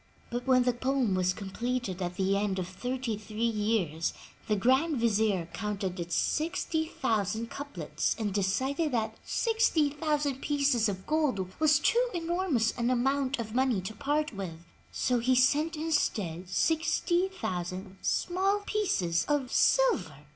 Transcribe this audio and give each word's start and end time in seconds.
But 0.31 0.47
when 0.47 0.63
the 0.63 0.73
poem 0.73 1.13
was 1.13 1.31
completed 1.31 2.01
at 2.01 2.15
the 2.15 2.35
end 2.35 2.57
of 2.57 2.67
thirty 2.67 3.17
three 3.17 3.43
years, 3.45 4.15
the 4.47 4.55
Grand 4.55 4.97
Vizier 4.97 5.47
counted 5.53 5.99
its 5.99 6.15
60,000 6.15 7.51
couplets 7.51 8.15
and 8.17 8.33
decided 8.33 8.93
that 8.93 9.15
60,000 9.23 10.41
pieces 10.41 10.89
of 10.89 11.05
gold 11.05 11.53
was 11.59 11.77
too 11.77 12.03
enormous 12.15 12.71
an 12.79 12.87
amoimt 12.87 13.37
of 13.37 13.53
money 13.53 13.79
to 13.81 13.93
part 13.93 14.33
with, 14.33 14.65
so 14.91 15.19
he 15.19 15.35
sent 15.35 15.75
instead 15.75 16.49
60,000 16.49 17.97
small 18.01 18.61
pieces 18.65 19.23
of 19.29 19.51
silver. 19.51 20.25